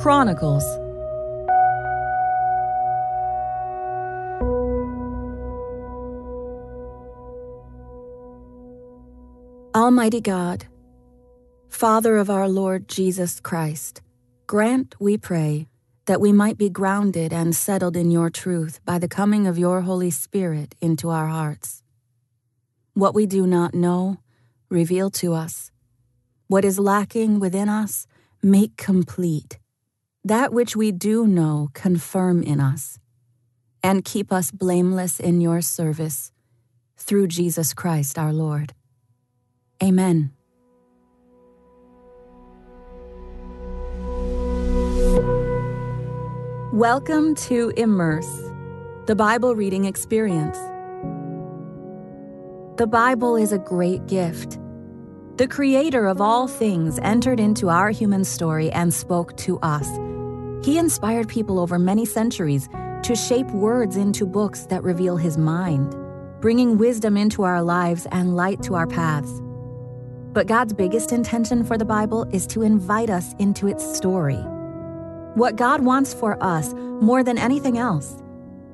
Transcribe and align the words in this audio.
Chronicles 0.00 0.64
Almighty 9.74 10.22
God, 10.22 10.64
Father 11.68 12.16
of 12.16 12.30
our 12.30 12.48
Lord 12.48 12.88
Jesus 12.88 13.40
Christ, 13.40 14.00
grant, 14.46 14.94
we 14.98 15.18
pray, 15.18 15.68
that 16.06 16.18
we 16.18 16.32
might 16.32 16.56
be 16.56 16.70
grounded 16.70 17.34
and 17.34 17.54
settled 17.54 17.94
in 17.94 18.10
your 18.10 18.30
truth 18.30 18.80
by 18.86 18.98
the 18.98 19.06
coming 19.06 19.46
of 19.46 19.58
your 19.58 19.82
Holy 19.82 20.10
Spirit 20.10 20.74
into 20.80 21.10
our 21.10 21.26
hearts. 21.26 21.82
What 22.94 23.14
we 23.14 23.26
do 23.26 23.46
not 23.46 23.74
know, 23.74 24.16
reveal 24.70 25.10
to 25.10 25.34
us. 25.34 25.70
What 26.46 26.64
is 26.64 26.78
lacking 26.78 27.38
within 27.38 27.68
us, 27.68 28.06
make 28.42 28.78
complete. 28.78 29.59
That 30.24 30.52
which 30.52 30.76
we 30.76 30.92
do 30.92 31.26
know, 31.26 31.70
confirm 31.72 32.42
in 32.42 32.60
us. 32.60 32.98
And 33.82 34.04
keep 34.04 34.30
us 34.30 34.50
blameless 34.50 35.18
in 35.18 35.40
your 35.40 35.62
service, 35.62 36.30
through 36.98 37.28
Jesus 37.28 37.72
Christ 37.72 38.18
our 38.18 38.30
Lord. 38.30 38.74
Amen. 39.82 40.32
Welcome 46.74 47.34
to 47.36 47.72
Immerse, 47.78 48.28
the 49.06 49.16
Bible 49.16 49.56
reading 49.56 49.86
experience. 49.86 50.58
The 52.76 52.86
Bible 52.86 53.36
is 53.36 53.52
a 53.52 53.58
great 53.58 54.06
gift. 54.06 54.58
The 55.36 55.48
Creator 55.48 56.06
of 56.06 56.20
all 56.20 56.46
things 56.46 56.98
entered 56.98 57.40
into 57.40 57.70
our 57.70 57.90
human 57.90 58.24
story 58.24 58.70
and 58.72 58.92
spoke 58.92 59.34
to 59.38 59.58
us. 59.60 59.88
He 60.62 60.78
inspired 60.78 61.28
people 61.28 61.58
over 61.58 61.78
many 61.78 62.04
centuries 62.04 62.68
to 63.02 63.14
shape 63.14 63.50
words 63.50 63.96
into 63.96 64.26
books 64.26 64.66
that 64.66 64.82
reveal 64.82 65.16
His 65.16 65.38
mind, 65.38 65.96
bringing 66.40 66.78
wisdom 66.78 67.16
into 67.16 67.42
our 67.42 67.62
lives 67.62 68.06
and 68.12 68.36
light 68.36 68.62
to 68.64 68.74
our 68.74 68.86
paths. 68.86 69.40
But 70.32 70.46
God's 70.46 70.72
biggest 70.72 71.12
intention 71.12 71.64
for 71.64 71.76
the 71.76 71.84
Bible 71.84 72.24
is 72.32 72.46
to 72.48 72.62
invite 72.62 73.10
us 73.10 73.34
into 73.38 73.66
its 73.66 73.84
story 73.96 74.42
what 75.34 75.54
God 75.54 75.82
wants 75.82 76.12
for 76.12 76.42
us 76.42 76.74
more 76.74 77.22
than 77.22 77.38
anything 77.38 77.78
else 77.78 78.20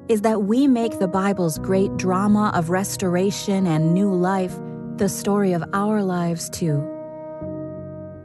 is 0.09 0.23
that 0.23 0.45
we 0.45 0.67
make 0.67 0.99
the 0.99 1.07
Bible's 1.07 1.59
great 1.59 1.95
drama 1.99 2.51
of 2.55 2.71
restoration 2.71 3.67
and 3.67 3.93
new 3.93 4.11
life 4.11 4.57
the 4.97 5.09
story 5.09 5.53
of 5.53 5.63
our 5.75 6.03
lives 6.03 6.49
too. 6.49 6.83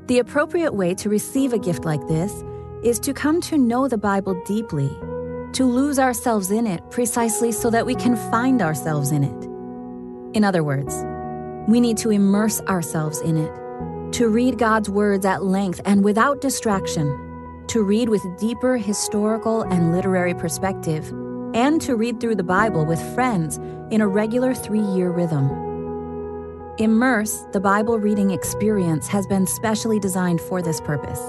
The 0.08 0.20
appropriate 0.20 0.74
way 0.74 0.96
to 0.96 1.10
receive 1.10 1.52
a 1.52 1.60
gift 1.60 1.84
like 1.84 2.08
this 2.08 2.32
is 2.84 3.00
to 3.00 3.14
come 3.14 3.42
to 3.42 3.58
know 3.58 3.88
the 3.88 3.98
Bible 3.98 4.42
deeply, 4.46 4.90
to 5.54 5.66
lose 5.66 6.00
ourselves 6.00 6.52
in 6.52 6.66
it 6.68 6.82
precisely 6.90 7.52
so 7.52 7.70
that 7.70 7.86
we 7.86 7.96
can 7.96 8.16
find 8.32 8.62
ourselves 8.62 9.12
in 9.12 9.24
it. 9.24 10.36
In 10.36 10.44
other 10.44 10.64
words, 10.64 10.96
we 11.68 11.80
need 11.80 11.98
to 11.98 12.12
immerse 12.12 12.62
ourselves 12.62 13.22
in 13.22 13.38
it, 13.38 14.14
to 14.14 14.30
read 14.30 14.58
God's 14.58 14.90
words 14.90 15.26
at 15.26 15.44
length 15.44 15.82
and 15.86 16.04
without 16.04 16.42
distraction 16.42 17.28
to 17.72 17.84
read 17.84 18.10
with 18.10 18.38
deeper 18.38 18.76
historical 18.76 19.62
and 19.62 19.94
literary 19.94 20.34
perspective, 20.34 21.08
and 21.54 21.82
to 21.82 21.96
read 21.96 22.20
through 22.20 22.36
the 22.36 22.44
Bible 22.44 22.86
with 22.86 23.02
friends 23.16 23.60
in 23.92 24.02
a 24.02 24.08
regular 24.10 24.54
three 24.54 24.82
year 24.82 25.10
rhythm. 25.10 25.50
Immerse, 26.78 27.46
the 27.54 27.62
Bible 27.62 27.98
reading 27.98 28.32
experience, 28.32 29.08
has 29.08 29.26
been 29.26 29.48
specially 29.48 30.00
designed 30.00 30.42
for 30.42 30.62
this 30.62 30.82
purpose. 30.82 31.22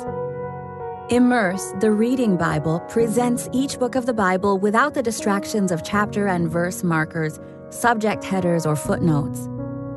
Immerse, 1.13 1.75
the 1.79 1.93
Reading 1.93 2.39
Bible, 2.39 2.81
presents 2.89 3.47
each 3.53 3.79
book 3.79 3.97
of 3.97 4.07
the 4.07 4.15
Bible 4.15 4.57
without 4.57 4.95
the 4.95 5.03
distractions 5.03 5.71
of 5.71 5.85
chapter 5.85 6.27
and 6.29 6.49
verse 6.49 6.83
markers, 6.83 7.39
subject 7.69 8.25
headers, 8.25 8.65
or 8.65 8.75
footnotes, 8.75 9.47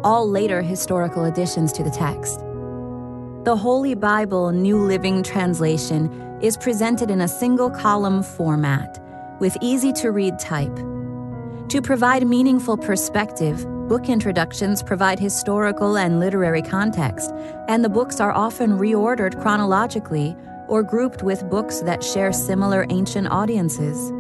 all 0.04 0.30
later 0.30 0.62
historical 0.62 1.24
additions 1.24 1.72
to 1.72 1.84
the 1.84 1.90
text. 1.90 2.42
The 3.46 3.56
Holy 3.56 3.96
Bible 3.96 4.52
New 4.52 4.78
Living 4.78 5.24
Translation 5.24 6.12
is 6.42 6.58
presented 6.58 7.10
in 7.10 7.22
a 7.22 7.30
single 7.30 7.70
column 7.70 8.22
format 8.22 9.02
with 9.40 9.56
easy 9.62 9.94
to 9.94 10.12
read 10.12 10.38
type. 10.38 10.76
To 11.70 11.82
provide 11.82 12.28
meaningful 12.28 12.76
perspective, 12.76 13.66
book 13.88 14.10
introductions 14.10 14.84
provide 14.84 15.20
historical 15.20 15.98
and 15.98 16.20
literary 16.20 16.62
context, 16.62 17.32
and 17.70 17.86
the 17.86 17.90
books 17.90 18.20
are 18.20 18.34
often 18.34 18.78
reordered 18.78 19.42
chronologically 19.42 20.36
or 20.68 20.84
grouped 20.84 21.24
with 21.24 21.50
books 21.50 21.82
that 21.82 22.04
share 22.04 22.32
similar 22.32 22.86
ancient 22.90 23.28
audiences. 23.32 24.12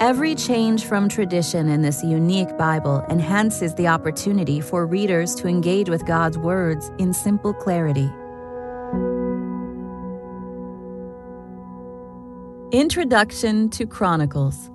Every 0.00 0.34
change 0.34 0.84
from 0.84 1.08
tradition 1.08 1.68
in 1.68 1.82
this 1.82 2.04
unique 2.04 2.56
Bible 2.56 3.04
enhances 3.10 3.74
the 3.74 3.88
opportunity 3.88 4.60
for 4.60 4.86
readers 4.86 5.34
to 5.36 5.48
engage 5.48 5.88
with 5.88 6.06
God's 6.06 6.38
words 6.38 6.90
in 6.98 7.12
simple 7.12 7.52
clarity. 7.52 8.08
Introduction 12.70 13.70
to 13.70 13.86
Chronicles 13.86 14.70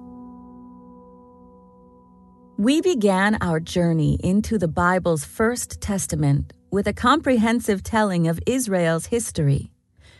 We 2.58 2.82
began 2.82 3.38
our 3.40 3.60
journey 3.60 4.18
into 4.24 4.58
the 4.58 4.68
Bible's 4.68 5.24
First 5.24 5.80
Testament 5.80 6.54
with 6.72 6.88
a 6.88 6.94
comprehensive 6.94 7.84
telling 7.84 8.28
of 8.28 8.40
Israel's 8.48 9.06
history, 9.06 9.72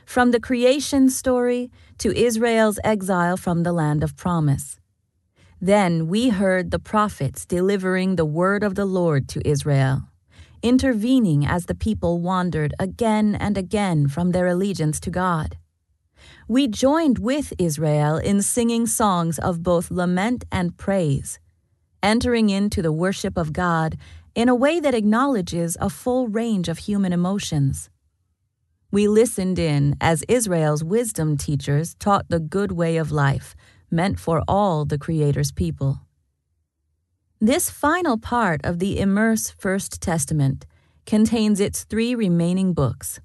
from 0.06 0.32
the 0.32 0.40
creation 0.40 1.10
story 1.10 1.72
to 1.98 2.16
Israel's 2.16 2.80
exile 2.84 3.38
from 3.38 3.64
the 3.64 3.74
land 3.74 4.04
of 4.04 4.16
promise. 4.16 4.80
Then 5.62 6.08
we 6.08 6.30
heard 6.30 6.72
the 6.72 6.80
prophets 6.80 7.46
delivering 7.46 8.16
the 8.16 8.26
word 8.26 8.64
of 8.64 8.76
the 8.76 8.86
Lord 8.86 9.30
to 9.30 9.48
Israel, 9.48 10.04
intervening 10.62 11.46
as 11.46 11.66
the 11.66 11.76
people 11.76 12.20
wandered 12.20 12.74
again 12.80 13.36
and 13.36 13.58
again 13.58 14.08
from 14.08 14.32
their 14.32 14.48
allegiance 14.48 15.00
to 15.02 15.10
God 15.10 15.58
we 16.48 16.68
joined 16.68 17.20
with 17.20 17.54
Israel 17.58 18.18
in 18.18 18.42
singing 18.42 18.86
songs 18.86 19.40
of 19.40 19.64
both 19.64 19.90
lament 19.90 20.44
and 20.52 20.78
praise, 20.78 21.40
entering 22.02 22.50
into 22.50 22.82
the 22.82 22.92
worship 22.92 23.38
of 23.38 23.54
God 23.54 23.98
in 24.36 24.50
a 24.50 24.56
way 24.56 24.80
that 24.80 24.94
acknowledges 24.94 25.78
a 25.80 25.90
full 25.90 26.28
range 26.28 26.68
of 26.68 26.80
human 26.80 27.14
emotions. 27.14 27.90
We 28.94 29.08
listened 29.08 29.58
in 29.58 29.96
as 30.00 30.24
Israel's 30.30 30.84
wisdom 30.84 31.36
teachers 31.36 31.96
taught 31.96 32.30
the 32.30 32.40
good 32.40 32.72
way 32.72 32.98
of 32.98 33.12
life, 33.12 33.56
meant 33.90 34.20
for 34.20 34.44
all 34.48 34.86
the 34.86 35.00
Creator's 35.00 35.52
people. 35.52 36.02
This 37.42 37.72
final 37.72 38.20
part 38.20 38.62
of 38.64 38.78
the 38.78 39.00
Immerse 39.00 39.50
First 39.50 40.00
Testament 40.00 40.68
contains 41.08 41.60
its 41.60 41.86
three 41.86 42.14
remaining 42.14 42.74
books. 42.74 43.20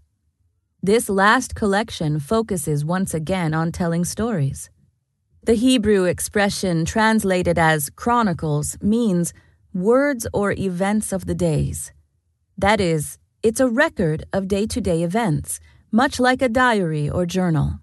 This 0.83 1.11
last 1.11 1.55
collection 1.55 2.19
focuses 2.19 2.83
once 2.83 3.13
again 3.13 3.53
on 3.53 3.71
telling 3.71 4.07
stories. 4.07 4.71
The 5.43 5.53
Hebrew 5.53 6.05
expression 6.05 6.87
translated 6.87 7.59
as 7.59 7.91
chronicles 7.91 8.79
means 8.81 9.35
words 9.75 10.27
or 10.33 10.53
events 10.53 11.13
of 11.13 11.27
the 11.27 11.35
days. 11.35 11.93
That 12.57 12.81
is, 12.81 13.19
it's 13.43 13.61
a 13.61 13.69
record 13.69 14.25
of 14.33 14.49
day 14.49 14.67
to 14.67 14.81
day 14.81 15.03
events, 15.03 15.61
much 15.93 16.19
like 16.19 16.43
a 16.43 16.49
diary 16.49 17.09
or 17.09 17.25
journal. 17.25 17.79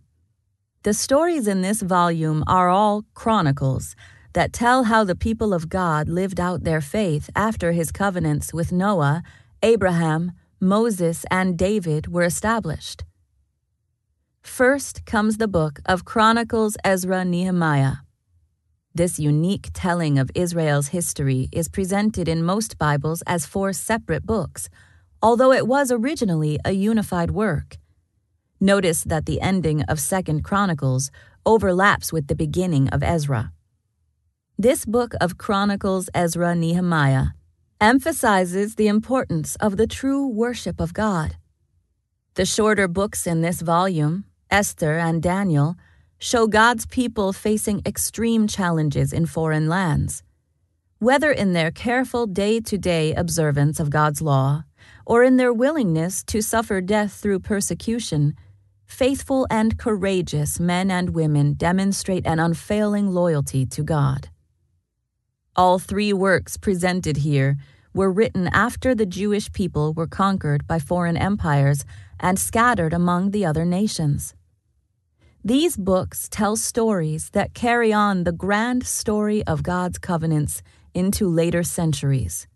The 0.84 0.94
stories 0.94 1.48
in 1.48 1.62
this 1.62 1.82
volume 1.82 2.44
are 2.46 2.70
all 2.70 3.06
chronicles 3.14 3.96
that 4.34 4.52
tell 4.52 4.84
how 4.84 5.06
the 5.06 5.16
people 5.16 5.54
of 5.54 5.70
God 5.70 6.10
lived 6.10 6.40
out 6.42 6.66
their 6.66 6.82
faith 6.82 7.30
after 7.36 7.72
his 7.72 7.92
covenants 7.92 8.54
with 8.54 8.74
Noah, 8.74 9.24
Abraham, 9.64 10.34
Moses, 10.60 11.26
and 11.32 11.58
David 11.58 12.12
were 12.12 12.24
established. 12.24 13.06
First 14.42 15.06
comes 15.06 15.38
the 15.38 15.48
book 15.48 15.80
of 15.86 16.06
Chronicles 16.06 16.76
Ezra 16.84 17.24
Nehemiah. 17.24 17.98
This 18.94 19.20
unique 19.20 19.70
telling 19.74 20.20
of 20.20 20.30
Israel's 20.36 20.90
history 20.90 21.48
is 21.52 21.70
presented 21.70 22.28
in 22.28 22.44
most 22.44 22.78
Bibles 22.78 23.24
as 23.26 23.46
four 23.46 23.74
separate 23.74 24.26
books, 24.26 24.70
although 25.26 25.52
it 25.52 25.66
was 25.66 25.92
originally 25.92 26.60
a 26.64 26.72
unified 26.72 27.32
work. 27.32 27.78
Notice 28.60 29.04
that 29.04 29.26
the 29.26 29.42
ending 29.42 29.82
of 29.90 29.98
2nd 29.98 30.44
Chronicles 30.44 31.10
overlaps 31.48 32.14
with 32.14 32.28
the 32.28 32.36
beginning 32.36 32.88
of 32.90 33.02
Ezra. 33.02 33.52
This 34.56 34.86
book 34.86 35.16
of 35.20 35.40
Chronicles 35.40 36.12
Ezra 36.14 36.54
Nehemiah 36.54 37.30
emphasizes 37.82 38.76
the 38.76 38.88
importance 38.88 39.56
of 39.56 39.78
the 39.78 39.88
true 39.88 40.28
worship 40.28 40.80
of 40.80 40.94
God. 40.94 41.38
The 42.36 42.46
shorter 42.46 42.88
books 42.88 43.26
in 43.26 43.42
this 43.42 43.62
volume, 43.62 44.26
Esther 44.52 45.00
and 45.00 45.24
Daniel, 45.24 45.76
show 46.20 46.46
God's 46.46 46.86
people 46.86 47.34
facing 47.34 47.82
extreme 47.84 48.46
challenges 48.46 49.12
in 49.12 49.26
foreign 49.26 49.68
lands. 49.70 50.22
Whether 51.00 51.32
in 51.32 51.54
their 51.54 51.72
careful 51.72 52.28
day 52.28 52.60
to 52.62 52.78
day 52.78 53.16
observance 53.16 53.80
of 53.80 53.90
God's 53.90 54.22
law, 54.22 54.66
or 55.06 55.24
in 55.24 55.38
their 55.38 55.54
willingness 55.54 56.24
to 56.24 56.42
suffer 56.42 56.82
death 56.82 57.14
through 57.14 57.40
persecution, 57.40 58.36
faithful 58.86 59.48
and 59.50 59.78
courageous 59.78 60.60
men 60.60 60.92
and 60.92 61.12
women 61.12 61.54
demonstrate 61.54 62.26
an 62.26 62.40
unfailing 62.40 63.12
loyalty 63.12 63.66
to 63.66 63.84
God. 63.84 64.30
All 65.56 65.80
three 65.80 66.14
works 66.14 66.58
presented 66.58 67.18
here 67.18 67.58
were 67.94 68.12
written 68.12 68.48
after 68.50 68.94
the 68.94 69.06
Jewish 69.06 69.52
people 69.54 69.94
were 69.94 70.08
conquered 70.08 70.68
by 70.68 70.80
foreign 70.80 71.16
empires 71.16 71.86
and 72.20 72.38
scattered 72.38 72.94
among 72.94 73.32
the 73.32 73.46
other 73.46 73.64
nations. 73.64 74.34
These 75.46 75.78
books 75.78 76.28
tell 76.28 76.56
stories 76.58 77.30
that 77.30 77.54
carry 77.54 77.94
on 77.94 78.24
the 78.24 78.32
grand 78.32 78.86
story 78.86 79.46
of 79.46 79.64
God's 79.64 79.98
covenants 79.98 80.62
into 80.94 81.28
later 81.30 81.64
centuries. 81.64 82.48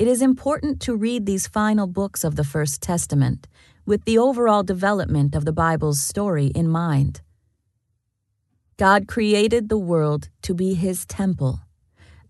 It 0.00 0.08
is 0.08 0.22
important 0.22 0.80
to 0.84 0.96
read 0.96 1.26
these 1.26 1.46
final 1.46 1.86
books 1.86 2.24
of 2.24 2.34
the 2.36 2.42
First 2.42 2.80
Testament 2.80 3.46
with 3.84 4.06
the 4.06 4.16
overall 4.16 4.62
development 4.62 5.34
of 5.34 5.44
the 5.44 5.52
Bible's 5.52 6.00
story 6.00 6.46
in 6.46 6.68
mind. 6.68 7.20
God 8.78 9.06
created 9.06 9.68
the 9.68 9.76
world 9.76 10.30
to 10.40 10.54
be 10.54 10.72
His 10.72 11.04
temple, 11.04 11.60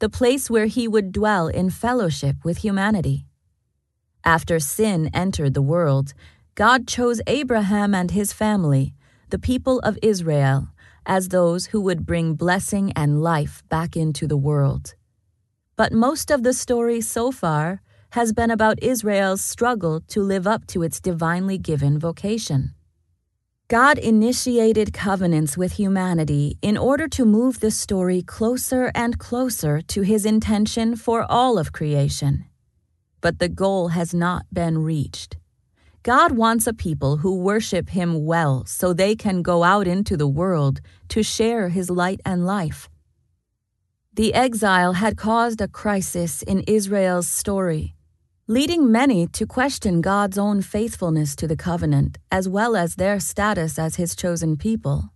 the 0.00 0.08
place 0.08 0.50
where 0.50 0.66
He 0.66 0.88
would 0.88 1.12
dwell 1.12 1.46
in 1.46 1.70
fellowship 1.70 2.44
with 2.44 2.58
humanity. 2.58 3.24
After 4.24 4.58
sin 4.58 5.08
entered 5.14 5.54
the 5.54 5.62
world, 5.62 6.12
God 6.56 6.88
chose 6.88 7.20
Abraham 7.28 7.94
and 7.94 8.10
his 8.10 8.32
family, 8.32 8.94
the 9.28 9.38
people 9.38 9.78
of 9.84 9.96
Israel, 10.02 10.70
as 11.06 11.28
those 11.28 11.66
who 11.66 11.80
would 11.82 12.04
bring 12.04 12.34
blessing 12.34 12.92
and 12.96 13.22
life 13.22 13.62
back 13.68 13.96
into 13.96 14.26
the 14.26 14.36
world. 14.36 14.96
But 15.80 15.94
most 15.94 16.30
of 16.30 16.42
the 16.42 16.52
story 16.52 17.00
so 17.00 17.32
far 17.32 17.80
has 18.10 18.34
been 18.34 18.50
about 18.50 18.82
Israel's 18.82 19.40
struggle 19.40 20.02
to 20.08 20.20
live 20.20 20.46
up 20.46 20.66
to 20.66 20.82
its 20.82 21.00
divinely 21.00 21.56
given 21.56 21.98
vocation. 21.98 22.74
God 23.68 23.96
initiated 23.96 24.92
covenants 24.92 25.56
with 25.56 25.78
humanity 25.78 26.58
in 26.60 26.76
order 26.76 27.08
to 27.08 27.24
move 27.24 27.60
the 27.60 27.70
story 27.70 28.20
closer 28.20 28.92
and 28.94 29.18
closer 29.18 29.80
to 29.80 30.02
his 30.02 30.26
intention 30.26 30.96
for 30.96 31.24
all 31.30 31.56
of 31.56 31.72
creation. 31.72 32.44
But 33.22 33.38
the 33.38 33.48
goal 33.48 33.88
has 33.88 34.12
not 34.12 34.44
been 34.52 34.84
reached. 34.84 35.38
God 36.02 36.32
wants 36.32 36.66
a 36.66 36.74
people 36.74 37.16
who 37.16 37.38
worship 37.38 37.88
Him 37.88 38.26
well 38.26 38.66
so 38.66 38.92
they 38.92 39.16
can 39.16 39.40
go 39.40 39.64
out 39.64 39.86
into 39.86 40.18
the 40.18 40.28
world 40.28 40.82
to 41.08 41.22
share 41.22 41.70
His 41.70 41.88
light 41.88 42.20
and 42.26 42.44
life. 42.44 42.89
The 44.12 44.34
exile 44.34 44.94
had 44.94 45.16
caused 45.16 45.60
a 45.60 45.68
crisis 45.68 46.42
in 46.42 46.64
Israel's 46.66 47.28
story, 47.28 47.94
leading 48.48 48.90
many 48.90 49.28
to 49.28 49.46
question 49.46 50.00
God's 50.00 50.36
own 50.36 50.62
faithfulness 50.62 51.36
to 51.36 51.46
the 51.46 51.56
covenant 51.56 52.18
as 52.32 52.48
well 52.48 52.74
as 52.74 52.96
their 52.96 53.20
status 53.20 53.78
as 53.78 53.96
His 53.96 54.16
chosen 54.16 54.56
people. 54.56 55.10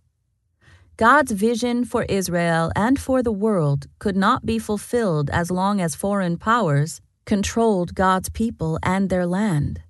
God's 0.95 1.33
vision 1.33 1.83
for 1.83 2.03
Israel 2.03 2.71
and 2.73 2.97
for 2.97 3.21
the 3.21 3.33
world 3.33 3.87
could 3.99 4.15
not 4.15 4.45
be 4.45 4.57
fulfilled 4.57 5.29
as 5.29 5.51
long 5.51 5.81
as 5.81 5.93
foreign 5.93 6.37
powers 6.37 7.01
controlled 7.25 7.95
God's 7.95 8.29
people 8.29 8.79
and 8.81 9.09
their 9.09 9.25
land. 9.25 9.81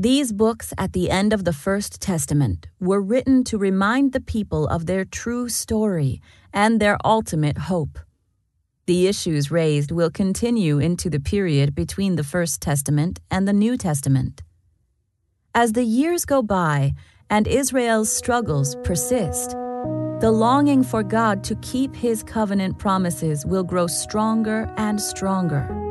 These 0.00 0.32
books 0.32 0.72
at 0.78 0.92
the 0.92 1.10
end 1.10 1.32
of 1.32 1.42
the 1.42 1.52
First 1.52 2.00
Testament 2.00 2.68
were 2.78 3.00
written 3.00 3.42
to 3.42 3.58
remind 3.58 4.12
the 4.12 4.20
people 4.20 4.68
of 4.68 4.86
their 4.86 5.04
true 5.04 5.48
story 5.48 6.22
and 6.52 6.78
their 6.78 6.98
ultimate 7.04 7.58
hope. 7.58 7.98
The 8.86 9.08
issues 9.08 9.50
raised 9.50 9.90
will 9.90 10.10
continue 10.10 10.78
into 10.78 11.10
the 11.10 11.18
period 11.18 11.74
between 11.74 12.14
the 12.14 12.22
First 12.22 12.60
Testament 12.60 13.18
and 13.28 13.48
the 13.48 13.52
New 13.52 13.76
Testament. 13.76 14.44
As 15.52 15.72
the 15.72 15.82
years 15.82 16.24
go 16.24 16.42
by 16.42 16.92
and 17.28 17.48
Israel's 17.48 18.12
struggles 18.12 18.76
persist, 18.84 19.50
the 20.20 20.30
longing 20.30 20.84
for 20.84 21.02
God 21.02 21.42
to 21.42 21.56
keep 21.56 21.96
his 21.96 22.22
covenant 22.22 22.78
promises 22.78 23.44
will 23.44 23.64
grow 23.64 23.88
stronger 23.88 24.72
and 24.76 25.00
stronger. 25.00 25.87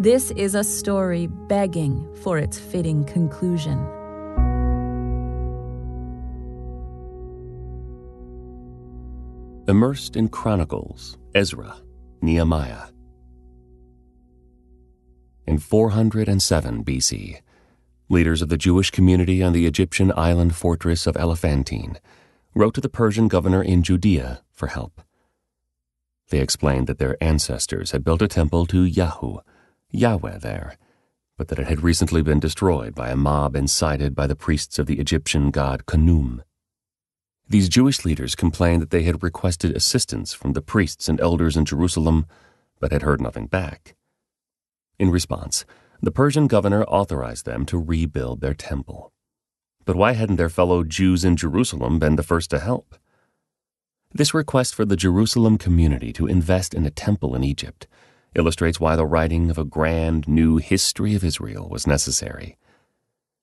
This 0.00 0.30
is 0.30 0.54
a 0.54 0.64
story 0.64 1.26
begging 1.26 2.08
for 2.22 2.38
its 2.38 2.58
fitting 2.58 3.04
conclusion. 3.04 3.78
Immersed 9.68 10.16
in 10.16 10.30
Chronicles, 10.30 11.18
Ezra, 11.34 11.76
Nehemiah. 12.22 12.86
In 15.46 15.58
407 15.58 16.82
BC, 16.82 17.42
leaders 18.08 18.40
of 18.40 18.48
the 18.48 18.56
Jewish 18.56 18.90
community 18.90 19.42
on 19.42 19.52
the 19.52 19.66
Egyptian 19.66 20.14
island 20.16 20.54
fortress 20.54 21.06
of 21.06 21.14
Elephantine 21.18 21.98
wrote 22.54 22.72
to 22.72 22.80
the 22.80 22.88
Persian 22.88 23.28
governor 23.28 23.62
in 23.62 23.82
Judea 23.82 24.40
for 24.50 24.68
help. 24.68 25.02
They 26.30 26.40
explained 26.40 26.86
that 26.86 26.96
their 26.96 27.22
ancestors 27.22 27.90
had 27.90 28.02
built 28.02 28.22
a 28.22 28.28
temple 28.28 28.64
to 28.68 28.86
Yahu, 28.86 29.42
Yahweh 29.90 30.38
there, 30.38 30.76
but 31.36 31.48
that 31.48 31.58
it 31.58 31.66
had 31.66 31.82
recently 31.82 32.22
been 32.22 32.38
destroyed 32.38 32.94
by 32.94 33.10
a 33.10 33.16
mob 33.16 33.56
incited 33.56 34.14
by 34.14 34.26
the 34.26 34.36
priests 34.36 34.78
of 34.78 34.86
the 34.86 35.00
Egyptian 35.00 35.50
god 35.50 35.86
Khnum. 35.86 36.42
These 37.48 37.68
Jewish 37.68 38.04
leaders 38.04 38.36
complained 38.36 38.80
that 38.82 38.90
they 38.90 39.02
had 39.02 39.22
requested 39.22 39.74
assistance 39.74 40.32
from 40.32 40.52
the 40.52 40.62
priests 40.62 41.08
and 41.08 41.20
elders 41.20 41.56
in 41.56 41.64
Jerusalem, 41.64 42.26
but 42.78 42.92
had 42.92 43.02
heard 43.02 43.20
nothing 43.20 43.46
back. 43.46 43.96
In 44.98 45.10
response, 45.10 45.64
the 46.00 46.12
Persian 46.12 46.46
governor 46.46 46.84
authorized 46.84 47.46
them 47.46 47.66
to 47.66 47.78
rebuild 47.78 48.40
their 48.40 48.54
temple. 48.54 49.12
But 49.84 49.96
why 49.96 50.12
hadn't 50.12 50.36
their 50.36 50.48
fellow 50.48 50.84
Jews 50.84 51.24
in 51.24 51.36
Jerusalem 51.36 51.98
been 51.98 52.16
the 52.16 52.22
first 52.22 52.50
to 52.50 52.60
help? 52.60 52.94
This 54.12 54.34
request 54.34 54.74
for 54.74 54.84
the 54.84 54.96
Jerusalem 54.96 55.58
community 55.58 56.12
to 56.12 56.26
invest 56.26 56.74
in 56.74 56.86
a 56.86 56.90
temple 56.90 57.34
in 57.34 57.42
Egypt 57.42 57.86
illustrates 58.34 58.80
why 58.80 58.96
the 58.96 59.06
writing 59.06 59.50
of 59.50 59.58
a 59.58 59.64
grand 59.64 60.28
new 60.28 60.58
history 60.58 61.14
of 61.14 61.24
Israel 61.24 61.68
was 61.68 61.86
necessary. 61.86 62.56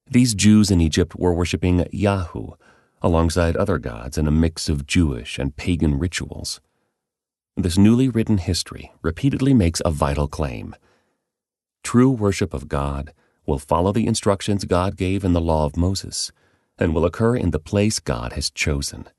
These 0.10 0.36
Jews 0.36 0.72
in 0.72 0.80
Egypt 0.80 1.16
were 1.16 1.34
worshiping 1.34 1.80
Yahu 1.94 2.56
alongside 3.02 3.56
other 3.58 3.78
gods 3.78 4.18
in 4.18 4.28
a 4.28 4.32
mix 4.32 4.70
of 4.70 4.88
Jewish 4.88 5.38
and 5.38 5.56
pagan 5.56 6.00
rituals. 6.00 6.62
This 7.56 7.78
newly 7.78 8.08
written 8.08 8.38
history 8.38 8.92
repeatedly 9.02 9.54
makes 9.54 9.82
a 9.84 9.92
vital 9.92 10.28
claim. 10.28 10.76
True 11.84 12.10
worship 12.10 12.54
of 12.54 12.68
God 12.68 13.14
will 13.46 13.60
follow 13.60 13.92
the 13.92 14.08
instructions 14.08 14.66
God 14.66 14.96
gave 14.96 15.24
in 15.24 15.34
the 15.34 15.42
law 15.42 15.66
of 15.66 15.78
Moses 15.78 16.32
and 16.78 16.94
will 16.94 17.06
occur 17.06 17.36
in 17.36 17.52
the 17.52 17.60
place 17.60 18.00
God 18.00 18.34
has 18.34 18.50
chosen, 18.50 19.10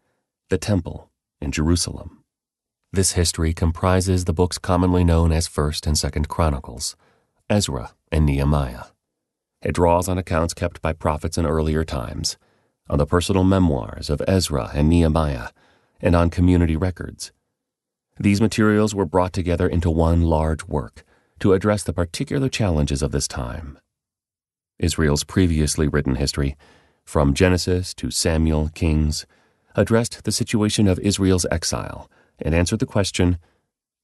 the 0.48 0.58
temple 0.58 1.10
in 1.40 1.50
Jerusalem. 1.50 2.17
This 2.90 3.12
history 3.12 3.52
comprises 3.52 4.24
the 4.24 4.32
books 4.32 4.56
commonly 4.56 5.04
known 5.04 5.30
as 5.30 5.46
1st 5.46 5.86
and 5.86 5.96
2nd 5.96 6.28
Chronicles, 6.28 6.96
Ezra, 7.50 7.92
and 8.10 8.24
Nehemiah. 8.24 8.84
It 9.60 9.74
draws 9.74 10.08
on 10.08 10.16
accounts 10.16 10.54
kept 10.54 10.80
by 10.80 10.94
prophets 10.94 11.36
in 11.36 11.44
earlier 11.44 11.84
times, 11.84 12.38
on 12.88 12.96
the 12.96 13.04
personal 13.04 13.44
memoirs 13.44 14.08
of 14.08 14.22
Ezra 14.26 14.70
and 14.72 14.88
Nehemiah, 14.88 15.48
and 16.00 16.16
on 16.16 16.30
community 16.30 16.76
records. 16.76 17.30
These 18.18 18.40
materials 18.40 18.94
were 18.94 19.04
brought 19.04 19.34
together 19.34 19.68
into 19.68 19.90
one 19.90 20.22
large 20.22 20.64
work 20.64 21.04
to 21.40 21.52
address 21.52 21.82
the 21.82 21.92
particular 21.92 22.48
challenges 22.48 23.02
of 23.02 23.12
this 23.12 23.28
time. 23.28 23.78
Israel's 24.78 25.24
previously 25.24 25.88
written 25.88 26.14
history, 26.14 26.56
from 27.04 27.34
Genesis 27.34 27.92
to 27.94 28.10
Samuel, 28.10 28.70
Kings, 28.74 29.26
addressed 29.76 30.24
the 30.24 30.32
situation 30.32 30.88
of 30.88 30.98
Israel's 31.00 31.44
exile 31.50 32.10
and 32.40 32.54
answered 32.54 32.78
the 32.78 32.86
question 32.86 33.38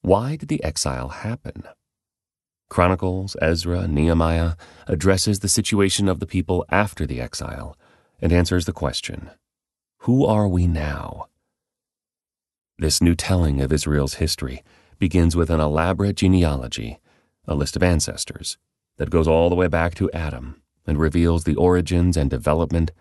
why 0.04 0.36
did 0.36 0.50
the 0.50 0.62
exile 0.62 1.08
happen? 1.08 1.62
Chronicles, 2.68 3.38
Ezra, 3.40 3.88
Nehemiah 3.88 4.52
addresses 4.86 5.38
the 5.38 5.48
situation 5.48 6.10
of 6.10 6.20
the 6.20 6.26
people 6.26 6.62
after 6.68 7.06
the 7.06 7.22
exile 7.22 7.74
and 8.20 8.30
answers 8.30 8.66
the 8.66 8.72
question 8.74 9.30
Who 10.00 10.26
are 10.26 10.46
we 10.46 10.66
now? 10.66 11.28
This 12.78 13.00
new 13.00 13.14
telling 13.14 13.62
of 13.62 13.72
Israel's 13.72 14.14
history 14.14 14.62
begins 14.98 15.34
with 15.34 15.48
an 15.48 15.60
elaborate 15.60 16.16
genealogy, 16.16 16.98
a 17.48 17.54
list 17.54 17.74
of 17.74 17.82
ancestors, 17.82 18.58
that 18.98 19.08
goes 19.08 19.26
all 19.26 19.48
the 19.48 19.56
way 19.56 19.68
back 19.68 19.94
to 19.94 20.12
Adam 20.12 20.60
and 20.86 20.98
reveals 20.98 21.44
the 21.44 21.56
origins 21.56 22.14
and 22.14 22.28
development 22.28 22.92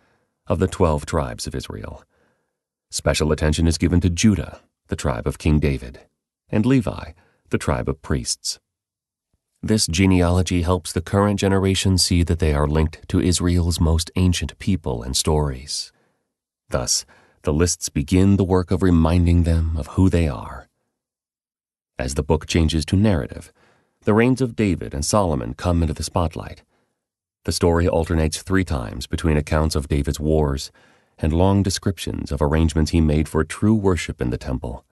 of 0.48 0.60
the 0.60 0.68
twelve 0.68 1.06
tribes 1.06 1.48
of 1.48 1.54
Israel. 1.54 2.06
Special 2.92 3.34
attention 3.34 3.68
is 3.68 3.78
given 3.78 4.00
to 4.00 4.10
Judah 4.10 4.62
the 4.94 5.06
tribe 5.10 5.26
of 5.26 5.40
King 5.40 5.58
David, 5.58 6.02
and 6.50 6.68
Levi, 6.68 7.14
the 7.50 7.58
tribe 7.58 7.90
of 7.90 8.04
priests. 8.04 8.60
This 9.64 9.88
genealogy 9.88 10.62
helps 10.62 10.94
the 10.94 11.02
current 11.02 11.40
generation 11.40 11.98
see 11.98 12.22
that 12.22 12.38
they 12.38 12.54
are 12.54 12.68
linked 12.68 13.10
to 13.10 13.20
Israel's 13.20 13.80
most 13.80 14.12
ancient 14.16 14.56
people 14.60 15.02
and 15.02 15.18
stories. 15.18 15.92
Thus, 16.70 17.08
the 17.42 17.52
lists 17.52 17.90
begin 17.90 18.36
the 18.36 18.44
work 18.44 18.70
of 18.70 18.84
reminding 18.84 19.46
them 19.46 19.78
of 19.78 19.88
who 19.96 20.12
they 20.12 20.28
are. 20.28 20.68
As 21.98 22.14
the 22.14 22.22
book 22.22 22.46
changes 22.46 22.86
to 22.86 22.96
narrative, 22.96 23.52
the 24.04 24.14
reigns 24.14 24.42
of 24.42 24.56
David 24.56 24.94
and 24.94 25.04
Solomon 25.04 25.56
come 25.56 25.82
into 25.82 25.96
the 25.96 26.04
spotlight. 26.04 26.62
The 27.46 27.52
story 27.52 27.88
alternates 27.88 28.44
three 28.44 28.64
times 28.64 29.08
between 29.08 29.38
accounts 29.38 29.76
of 29.76 29.88
David's 29.88 30.20
wars 30.20 30.72
and 31.18 31.34
long 31.34 31.64
descriptions 31.64 32.32
of 32.32 32.42
arrangements 32.42 32.92
he 32.92 33.02
made 33.02 33.30
for 33.30 33.44
true 33.44 33.76
worship 33.76 34.22
in 34.22 34.30
the 34.30 34.38
temple. 34.38 34.86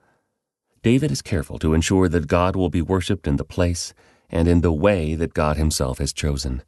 David 0.83 1.11
is 1.11 1.21
careful 1.21 1.59
to 1.59 1.73
ensure 1.73 2.07
that 2.09 2.27
God 2.27 2.55
will 2.55 2.69
be 2.69 2.81
worshipped 2.81 3.27
in 3.27 3.35
the 3.35 3.43
place 3.43 3.93
and 4.29 4.47
in 4.47 4.61
the 4.61 4.71
way 4.71 5.13
that 5.15 5.33
God 5.33 5.57
himself 5.57 5.99
has 5.99 6.13
chosen. 6.13 6.63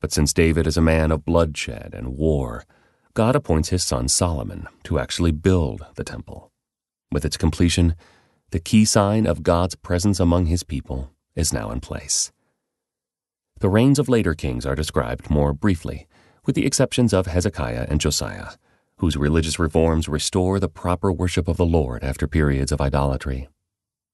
But 0.00 0.12
since 0.12 0.32
David 0.32 0.66
is 0.66 0.76
a 0.76 0.82
man 0.82 1.10
of 1.10 1.24
bloodshed 1.24 1.94
and 1.94 2.16
war, 2.16 2.64
God 3.14 3.34
appoints 3.34 3.70
his 3.70 3.82
son 3.82 4.08
Solomon 4.08 4.68
to 4.84 4.98
actually 4.98 5.32
build 5.32 5.84
the 5.94 6.04
temple. 6.04 6.52
With 7.10 7.24
its 7.24 7.36
completion, 7.36 7.94
the 8.50 8.60
key 8.60 8.84
sign 8.84 9.26
of 9.26 9.42
God's 9.42 9.74
presence 9.74 10.20
among 10.20 10.46
his 10.46 10.62
people 10.62 11.10
is 11.34 11.52
now 11.52 11.70
in 11.70 11.80
place. 11.80 12.32
The 13.60 13.68
reigns 13.68 13.98
of 13.98 14.08
later 14.08 14.34
kings 14.34 14.66
are 14.66 14.74
described 14.74 15.30
more 15.30 15.52
briefly, 15.52 16.06
with 16.48 16.54
the 16.54 16.64
exceptions 16.64 17.12
of 17.12 17.26
Hezekiah 17.26 17.88
and 17.90 18.00
Josiah, 18.00 18.52
whose 18.96 19.18
religious 19.18 19.58
reforms 19.58 20.08
restore 20.08 20.58
the 20.58 20.66
proper 20.66 21.12
worship 21.12 21.46
of 21.46 21.58
the 21.58 21.66
Lord 21.66 22.02
after 22.02 22.26
periods 22.26 22.72
of 22.72 22.80
idolatry. 22.80 23.50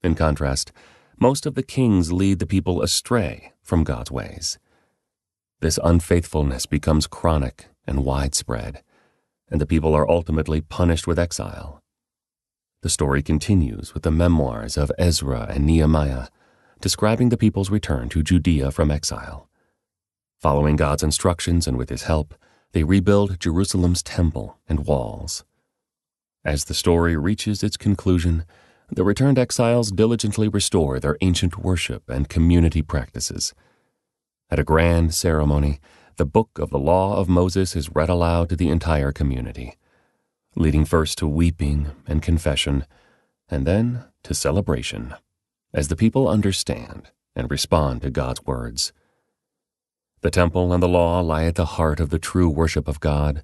In 0.02 0.16
contrast, 0.16 0.72
most 1.16 1.46
of 1.46 1.54
the 1.54 1.62
kings 1.62 2.10
lead 2.10 2.40
the 2.40 2.46
people 2.46 2.82
astray 2.82 3.52
from 3.62 3.84
God's 3.84 4.10
ways. 4.10 4.58
This 5.60 5.78
unfaithfulness 5.84 6.66
becomes 6.66 7.06
chronic 7.06 7.66
and 7.86 8.04
widespread, 8.04 8.82
and 9.48 9.60
the 9.60 9.66
people 9.66 9.94
are 9.94 10.10
ultimately 10.10 10.60
punished 10.60 11.06
with 11.06 11.20
exile. 11.20 11.80
The 12.82 12.90
story 12.90 13.22
continues 13.22 13.94
with 13.94 14.02
the 14.02 14.10
memoirs 14.10 14.76
of 14.76 14.90
Ezra 14.98 15.46
and 15.48 15.66
Nehemiah, 15.66 16.26
describing 16.80 17.28
the 17.28 17.36
people's 17.36 17.70
return 17.70 18.08
to 18.08 18.24
Judea 18.24 18.72
from 18.72 18.90
exile. 18.90 19.48
Following 20.44 20.76
God's 20.76 21.02
instructions 21.02 21.66
and 21.66 21.78
with 21.78 21.88
his 21.88 22.02
help, 22.02 22.34
they 22.72 22.84
rebuild 22.84 23.40
Jerusalem's 23.40 24.02
temple 24.02 24.58
and 24.68 24.84
walls. 24.84 25.42
As 26.44 26.66
the 26.66 26.74
story 26.74 27.16
reaches 27.16 27.62
its 27.62 27.78
conclusion, 27.78 28.44
the 28.90 29.04
returned 29.04 29.38
exiles 29.38 29.90
diligently 29.90 30.48
restore 30.48 31.00
their 31.00 31.16
ancient 31.22 31.56
worship 31.56 32.10
and 32.10 32.28
community 32.28 32.82
practices. 32.82 33.54
At 34.50 34.58
a 34.58 34.64
grand 34.64 35.14
ceremony, 35.14 35.80
the 36.18 36.26
book 36.26 36.50
of 36.58 36.68
the 36.68 36.78
law 36.78 37.16
of 37.16 37.26
Moses 37.26 37.74
is 37.74 37.94
read 37.94 38.10
aloud 38.10 38.50
to 38.50 38.56
the 38.56 38.68
entire 38.68 39.12
community, 39.12 39.78
leading 40.56 40.84
first 40.84 41.16
to 41.16 41.26
weeping 41.26 41.90
and 42.06 42.20
confession, 42.20 42.84
and 43.48 43.66
then 43.66 44.04
to 44.24 44.34
celebration 44.34 45.14
as 45.72 45.88
the 45.88 45.96
people 45.96 46.28
understand 46.28 47.12
and 47.34 47.50
respond 47.50 48.02
to 48.02 48.10
God's 48.10 48.44
words. 48.44 48.92
The 50.24 50.30
temple 50.30 50.72
and 50.72 50.82
the 50.82 50.88
law 50.88 51.20
lie 51.20 51.44
at 51.44 51.54
the 51.54 51.66
heart 51.66 52.00
of 52.00 52.08
the 52.08 52.18
true 52.18 52.48
worship 52.48 52.88
of 52.88 52.98
God. 52.98 53.42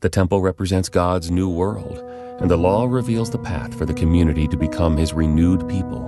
The 0.00 0.08
temple 0.08 0.40
represents 0.40 0.88
God's 0.88 1.30
new 1.30 1.50
world, 1.50 1.98
and 2.40 2.50
the 2.50 2.56
law 2.56 2.86
reveals 2.86 3.28
the 3.28 3.38
path 3.38 3.76
for 3.76 3.84
the 3.84 3.92
community 3.92 4.48
to 4.48 4.56
become 4.56 4.96
His 4.96 5.12
renewed 5.12 5.68
people. 5.68 6.00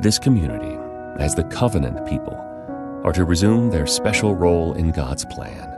This 0.00 0.18
community, 0.18 0.78
as 1.22 1.34
the 1.34 1.44
covenant 1.44 2.06
people, 2.06 2.32
are 3.04 3.12
to 3.12 3.26
resume 3.26 3.68
their 3.68 3.86
special 3.86 4.34
role 4.34 4.72
in 4.72 4.90
God's 4.90 5.26
plan. 5.26 5.68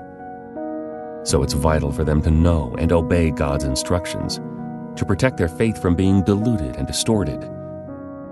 So 1.24 1.42
it's 1.42 1.52
vital 1.52 1.90
for 1.90 2.04
them 2.04 2.22
to 2.22 2.30
know 2.30 2.76
and 2.78 2.92
obey 2.92 3.32
God's 3.32 3.64
instructions, 3.64 4.36
to 4.96 5.04
protect 5.04 5.36
their 5.36 5.48
faith 5.48 5.82
from 5.82 5.96
being 5.96 6.22
diluted 6.22 6.76
and 6.76 6.86
distorted 6.86 7.42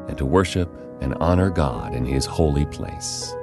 and 0.07 0.17
to 0.19 0.25
worship 0.25 0.71
and 1.01 1.15
honor 1.15 1.51
God 1.51 1.97
in 1.97 2.05
His 2.05 2.27
holy 2.27 2.67
place. 2.67 3.35